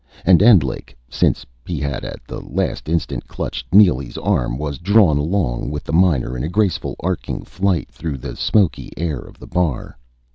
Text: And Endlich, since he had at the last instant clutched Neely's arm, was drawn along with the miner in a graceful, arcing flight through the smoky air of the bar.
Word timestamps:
And 0.25 0.41
Endlich, 0.41 0.97
since 1.11 1.45
he 1.63 1.79
had 1.79 2.03
at 2.03 2.25
the 2.25 2.39
last 2.41 2.89
instant 2.89 3.27
clutched 3.27 3.71
Neely's 3.71 4.17
arm, 4.17 4.57
was 4.57 4.79
drawn 4.79 5.19
along 5.19 5.69
with 5.69 5.83
the 5.83 5.93
miner 5.93 6.35
in 6.35 6.43
a 6.43 6.49
graceful, 6.49 6.95
arcing 7.01 7.43
flight 7.43 7.91
through 7.91 8.17
the 8.17 8.35
smoky 8.35 8.91
air 8.97 9.19
of 9.19 9.37
the 9.37 9.45
bar. 9.45 9.99